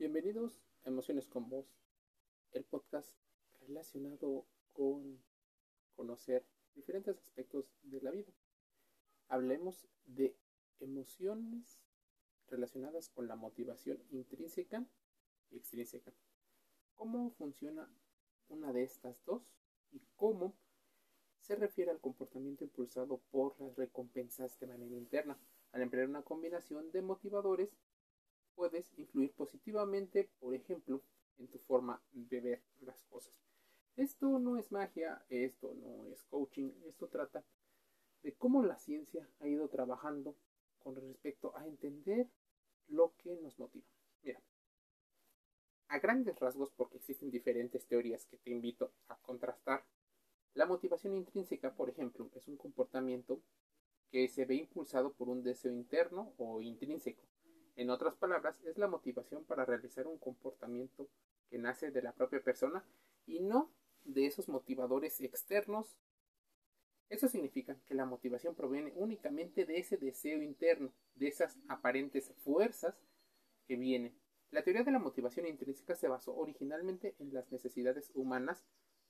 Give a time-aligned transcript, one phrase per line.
[0.00, 1.66] Bienvenidos a Emociones con Vos,
[2.52, 3.14] el podcast
[3.60, 5.22] relacionado con
[5.94, 8.32] conocer diferentes aspectos de la vida.
[9.28, 10.38] Hablemos de
[10.78, 11.82] emociones
[12.48, 14.86] relacionadas con la motivación intrínseca
[15.50, 16.14] y extrínseca.
[16.94, 17.86] ¿Cómo funciona
[18.48, 19.52] una de estas dos
[19.92, 20.56] y cómo
[21.40, 25.38] se refiere al comportamiento impulsado por las recompensas de manera interna?
[25.72, 27.76] Al emplear una combinación de motivadores
[28.60, 31.00] puedes influir positivamente, por ejemplo,
[31.38, 33.32] en tu forma de ver las cosas.
[33.96, 37.42] Esto no es magia, esto no es coaching, esto trata
[38.22, 40.36] de cómo la ciencia ha ido trabajando
[40.78, 42.28] con respecto a entender
[42.88, 43.86] lo que nos motiva.
[44.22, 44.42] Mira,
[45.88, 49.86] a grandes rasgos, porque existen diferentes teorías que te invito a contrastar,
[50.52, 53.40] la motivación intrínseca, por ejemplo, es un comportamiento
[54.10, 57.22] que se ve impulsado por un deseo interno o intrínseco.
[57.76, 61.08] En otras palabras, es la motivación para realizar un comportamiento
[61.48, 62.84] que nace de la propia persona
[63.26, 63.70] y no
[64.04, 65.96] de esos motivadores externos.
[67.08, 72.94] Eso significa que la motivación proviene únicamente de ese deseo interno, de esas aparentes fuerzas
[73.66, 74.14] que vienen.
[74.50, 78.64] La teoría de la motivación intrínseca se basó originalmente en las necesidades humanas,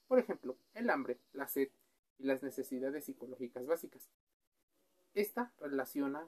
[0.06, 1.70] por ejemplo, el hambre, la sed
[2.18, 4.10] y las necesidades psicológicas básicas.
[5.14, 6.26] Esta relaciona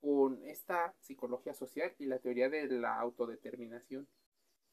[0.00, 4.06] con esta psicología social y la teoría de la autodeterminación,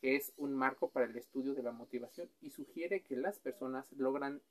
[0.01, 3.91] que es un marco para el estudio de la motivación y sugiere que las personas
[3.93, 4.41] logran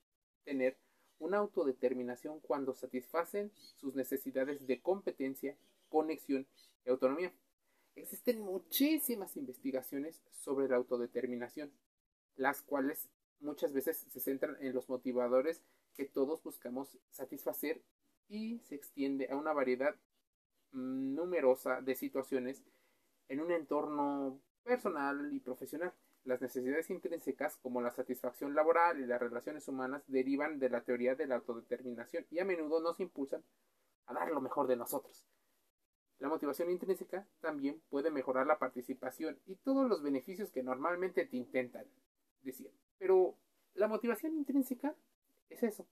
[0.45, 0.77] tener
[1.19, 5.56] una autodeterminación cuando satisfacen sus necesidades de competencia,
[5.89, 6.47] conexión
[6.84, 7.33] y autonomía.
[7.95, 11.70] Existen muchísimas investigaciones sobre la autodeterminación,
[12.36, 13.08] las cuales
[13.41, 15.62] muchas veces se centran en los motivadores
[15.95, 17.80] que todos buscamos satisfacer
[18.28, 19.95] y se extiende a una variedad
[20.75, 22.62] numerosa de situaciones
[23.28, 25.92] en un entorno personal y profesional.
[26.25, 31.14] Las necesidades intrínsecas como la satisfacción laboral y las relaciones humanas derivan de la teoría
[31.14, 33.42] de la autodeterminación y a menudo nos impulsan
[34.07, 35.27] a dar lo mejor de nosotros.
[36.18, 41.36] La motivación intrínseca también puede mejorar la participación y todos los beneficios que normalmente te
[41.36, 41.84] intentan
[42.42, 42.70] decir.
[42.98, 43.36] Pero
[43.74, 44.95] la motivación intrínseca
[45.51, 45.86] es eso.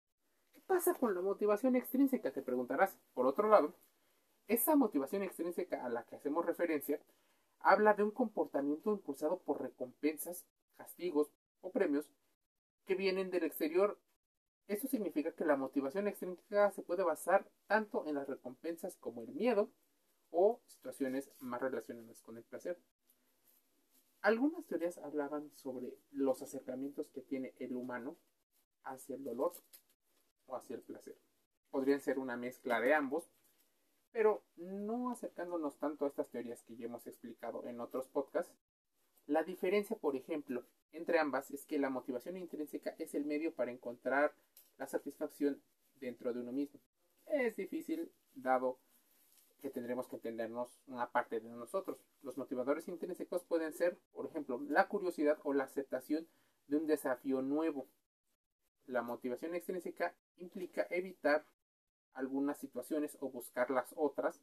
[0.53, 2.33] ¿Qué pasa con la motivación extrínseca?
[2.33, 2.97] Te preguntarás.
[3.13, 3.75] Por otro lado,
[4.53, 7.01] esa motivación extrínseca a la que hacemos referencia
[7.61, 10.45] habla de un comportamiento impulsado por recompensas,
[10.77, 11.33] castigos
[11.63, 12.07] o premios
[12.85, 13.99] que vienen del exterior.
[14.69, 19.33] Esto significa que la motivación extrínseca se puede basar tanto en las recompensas como el
[19.33, 19.71] miedo
[20.31, 22.79] o situaciones más relacionadas con el placer.
[24.21, 28.17] Algunas teorías hablaban sobre los acercamientos que tiene el humano
[28.85, 29.53] hacia el dolor
[30.47, 31.17] o hacia el placer.
[31.71, 33.31] Podrían ser una mezcla de ambos,
[34.13, 38.55] pero no acercándonos tanto a estas teorías que ya hemos explicado en otros podcasts,
[39.27, 43.71] la diferencia, por ejemplo, entre ambas es que la motivación intrínseca es el medio para
[43.71, 44.35] encontrar
[44.77, 45.63] la satisfacción
[46.01, 46.81] dentro de uno mismo.
[47.27, 48.79] Es difícil dado
[49.61, 52.05] que tendremos que entendernos una parte de nosotros.
[52.21, 56.27] Los motivadores intrínsecos pueden ser, por ejemplo, la curiosidad o la aceptación
[56.67, 57.89] de un desafío nuevo.
[58.87, 61.47] La motivación extrínseca implica evitar
[62.15, 64.41] algunas situaciones o buscar las otras,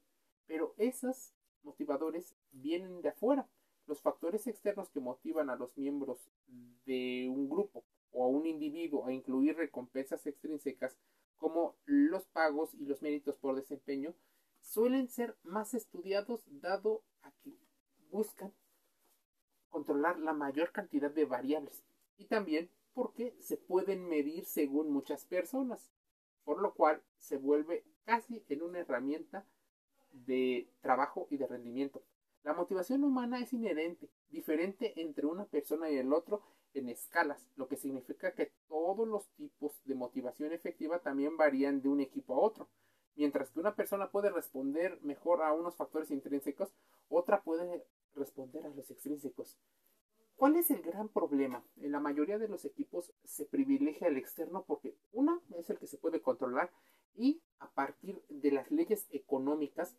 [0.48, 3.48] pero esos motivadores vienen de afuera.
[3.86, 6.30] Los factores externos que motivan a los miembros
[6.86, 10.98] de un grupo o a un individuo a incluir recompensas extrínsecas
[11.38, 14.14] como los pagos y los méritos por desempeño
[14.62, 17.58] suelen ser más estudiados dado a que
[18.12, 18.54] buscan
[19.70, 21.84] controlar la mayor cantidad de variables
[22.18, 25.90] y también porque se pueden medir según muchas personas
[26.50, 29.46] por lo cual se vuelve casi en una herramienta
[30.10, 32.02] de trabajo y de rendimiento.
[32.42, 36.42] La motivación humana es inherente, diferente entre una persona y el otro
[36.74, 41.90] en escalas, lo que significa que todos los tipos de motivación efectiva también varían de
[41.90, 42.68] un equipo a otro.
[43.14, 46.74] Mientras que una persona puede responder mejor a unos factores intrínsecos,
[47.10, 47.86] otra puede
[48.16, 49.56] responder a los extrínsecos.
[50.40, 51.66] ¿Cuál es el gran problema?
[51.82, 55.86] En la mayoría de los equipos se privilegia el externo porque una es el que
[55.86, 56.72] se puede controlar
[57.14, 59.98] y a partir de las leyes económicas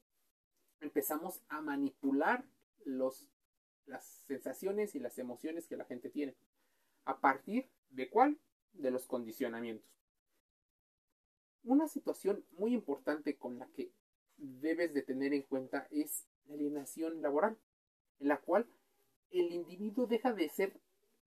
[0.81, 2.47] empezamos a manipular
[2.87, 3.29] los,
[3.85, 6.35] las sensaciones y las emociones que la gente tiene.
[7.05, 8.39] ¿A partir de cuál?
[8.73, 9.91] De los condicionamientos.
[11.65, 13.93] Una situación muy importante con la que
[14.39, 17.59] debes de tener en cuenta es la alienación laboral,
[18.21, 18.67] en la cual
[19.31, 20.81] el individuo deja de ser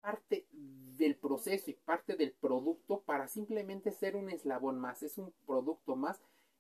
[0.02, 5.34] parte del proceso y parte del producto para simplemente ser un eslabón más, es un
[5.46, 6.20] producto más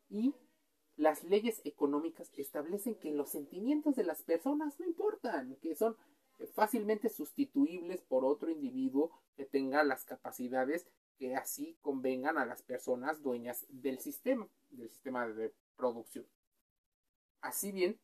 [0.09, 0.33] y
[0.95, 5.95] las leyes económicas establecen que los sentimientos de las personas no importan, que son
[6.53, 10.87] fácilmente sustituibles por otro individuo que tenga las capacidades
[11.17, 16.25] que así convengan a las personas dueñas del sistema, del sistema de producción.
[17.41, 17.99] Así bien,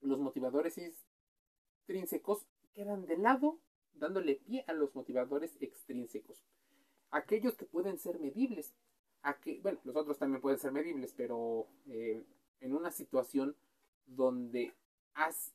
[0.00, 0.78] los motivadores
[1.84, 3.58] intrínsecos quedan de lado,
[3.94, 6.42] dándole pie a los motivadores extrínsecos.
[7.10, 8.74] Aquellos que pueden ser medibles.
[9.62, 12.24] bueno, los otros también pueden ser medibles, pero eh,
[12.60, 13.54] en una situación
[14.06, 14.74] donde
[15.14, 15.52] has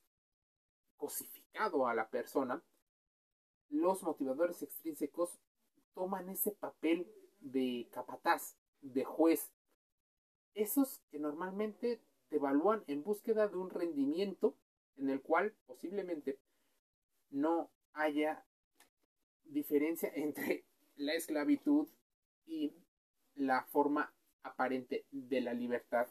[0.97, 2.63] cosificado a la persona,
[3.69, 5.39] los motivadores extrínsecos
[5.93, 9.51] toman ese papel de capataz, de juez.
[10.53, 14.55] Esos que normalmente te evalúan en búsqueda de un rendimiento
[14.99, 16.39] en el cual posiblemente
[17.31, 18.43] no haya
[19.45, 20.65] diferencia entre
[20.95, 21.87] la esclavitud
[22.45, 22.73] y
[23.35, 24.13] la forma
[24.43, 26.07] aparente de la libertad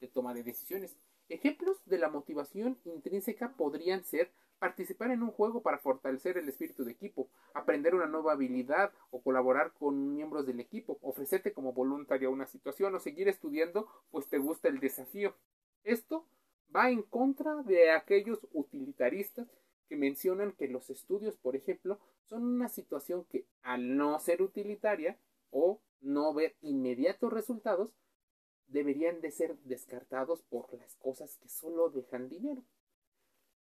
[0.00, 0.96] de toma de decisiones.
[1.28, 6.84] Ejemplos de la motivación intrínseca podrían ser participar en un juego para fortalecer el espíritu
[6.84, 12.28] de equipo, aprender una nueva habilidad o colaborar con miembros del equipo, ofrecerte como voluntario
[12.28, 15.34] a una situación o seguir estudiando pues te gusta el desafío.
[15.84, 16.26] Esto
[16.74, 19.48] va en contra de aquellos utilitaristas
[19.88, 25.18] que mencionan que los estudios, por ejemplo, son una situación que al no ser utilitaria
[25.50, 27.90] o no ver inmediatos resultados,
[28.68, 32.62] deberían de ser descartados por las cosas que solo dejan dinero.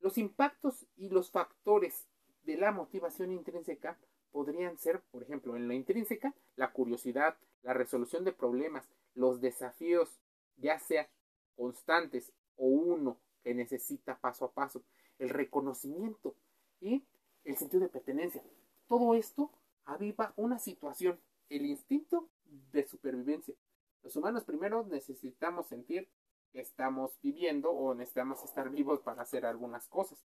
[0.01, 2.07] Los impactos y los factores
[2.45, 3.99] de la motivación intrínseca
[4.31, 10.21] podrían ser, por ejemplo, en la intrínseca, la curiosidad, la resolución de problemas, los desafíos,
[10.59, 11.09] ya sea
[11.57, 14.83] constantes o uno que necesita paso a paso,
[15.19, 16.35] el reconocimiento
[16.81, 17.05] y
[17.45, 18.43] el sentido de pertenencia.
[18.87, 19.51] Todo esto
[19.85, 21.19] aviva una situación,
[21.49, 22.29] el instinto
[22.73, 23.55] de supervivencia.
[24.03, 26.09] Los humanos primero necesitamos sentir
[26.53, 30.19] que estamos viviendo o necesitamos estar vivos para hacer algunas cosas.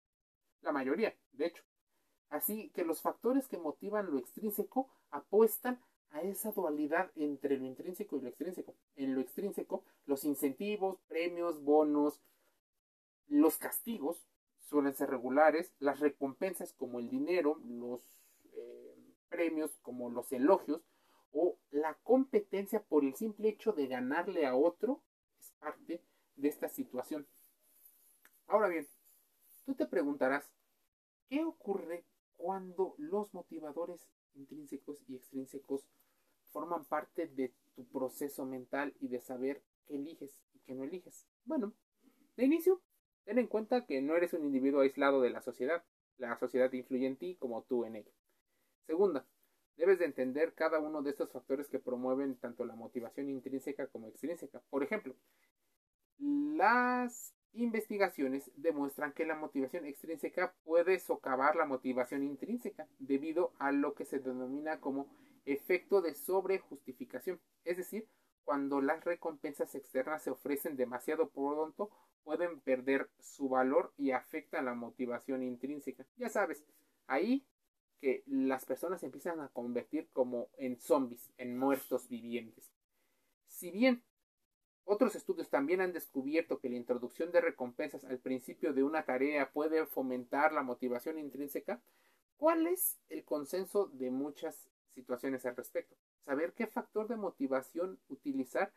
[0.60, 1.64] La mayoría, de hecho.
[2.28, 5.82] Así que los factores que motivan lo extrínseco apuestan
[6.12, 8.74] a esa dualidad entre lo intrínseco y lo extrínseco.
[8.96, 12.20] En lo extrínseco, los incentivos, premios, bonos,
[13.28, 14.26] los castigos
[14.60, 18.02] suelen ser regulares, las recompensas como el dinero, los
[18.52, 18.94] eh,
[19.28, 20.82] premios como los elogios
[21.32, 25.02] o la competencia por el simple hecho de ganarle a otro
[25.40, 26.02] es parte
[26.36, 27.26] de esta situación.
[28.46, 28.86] Ahora bien,
[29.64, 30.44] tú te preguntarás,
[31.28, 32.04] ¿qué ocurre
[32.36, 35.86] cuando los motivadores intrínsecos y extrínsecos
[36.52, 41.26] forman parte de tu proceso mental y de saber qué eliges y qué no eliges?
[41.44, 41.72] Bueno,
[42.36, 42.80] de inicio,
[43.24, 45.84] ten en cuenta que no eres un individuo aislado de la sociedad.
[46.18, 48.12] La sociedad influye en ti como tú en ella.
[48.86, 49.26] Segunda,
[49.76, 54.08] debes de entender cada uno de estos factores que promueven tanto la motivación intrínseca como
[54.08, 54.62] extrínseca.
[54.70, 55.16] Por ejemplo,
[56.18, 63.94] las investigaciones demuestran que la motivación extrínseca puede socavar la motivación intrínseca debido a lo
[63.94, 65.08] que se denomina como
[65.44, 67.40] efecto de sobrejustificación.
[67.64, 68.06] Es decir,
[68.44, 71.90] cuando las recompensas externas se ofrecen demasiado pronto,
[72.24, 76.06] pueden perder su valor y afectan la motivación intrínseca.
[76.16, 76.64] Ya sabes,
[77.06, 77.44] ahí
[78.00, 82.72] que las personas empiezan a convertir como en zombies, en muertos vivientes.
[83.46, 84.02] Si bien
[84.84, 89.52] otros estudios también han descubierto que la introducción de recompensas al principio de una tarea
[89.52, 91.80] puede fomentar la motivación intrínseca.
[92.36, 95.96] ¿Cuál es el consenso de muchas situaciones al respecto?
[96.24, 98.72] Saber qué factor de motivación utilizar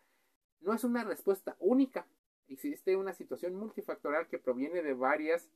[0.62, 2.08] no es una respuesta única.
[2.48, 5.50] Existe una situación multifactorial que proviene de varias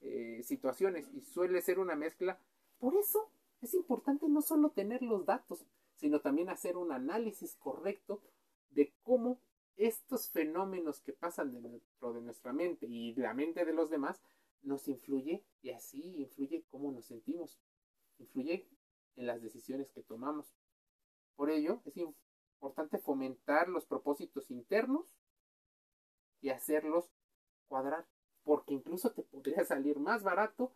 [0.00, 2.38] eh, situaciones y suele ser una mezcla.
[2.78, 5.64] Por eso es importante no solo tener los datos,
[5.94, 8.20] sino también hacer un análisis correcto
[8.70, 9.40] de cómo
[9.76, 14.20] estos fenómenos que pasan dentro de nuestra mente y la mente de los demás
[14.62, 17.58] nos influye y así influye cómo nos sentimos,
[18.18, 18.68] influye
[19.16, 20.52] en las decisiones que tomamos.
[21.36, 25.06] Por ello, es importante fomentar los propósitos internos
[26.40, 27.10] y hacerlos
[27.68, 28.06] cuadrar,
[28.44, 30.72] porque incluso te podría salir más barato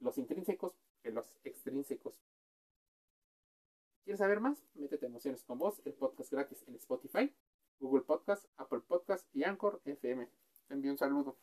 [0.00, 2.14] los intrínsecos que los extrínsecos.
[4.04, 4.62] ¿Quieres saber más?
[4.74, 7.32] Métete Emociones con Vos, el podcast gratis en Spotify.
[7.80, 10.28] Google Podcast, Apple Podcast y Anchor FM.
[10.68, 11.38] Te envío un saludo.